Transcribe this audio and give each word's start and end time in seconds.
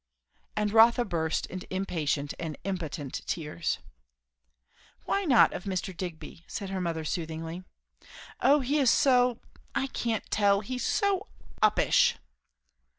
And 0.55 0.73
Rotha 0.73 1.05
burst 1.05 1.45
into 1.45 1.71
impatient 1.71 2.33
and 2.39 2.57
impotent 2.63 3.21
tears. 3.27 3.77
"Why 5.05 5.25
not 5.25 5.53
of 5.53 5.65
Mr. 5.65 5.95
Digby?" 5.95 6.43
said 6.47 6.71
her 6.71 6.81
mother 6.81 7.05
soothingly. 7.05 7.63
"O 8.41 8.61
he 8.61 8.79
is 8.79 8.89
so 8.89 9.37
I 9.75 9.85
can't 9.85 10.25
tell! 10.31 10.61
he's 10.61 10.83
so 10.87 11.27
uppish." 11.61 12.15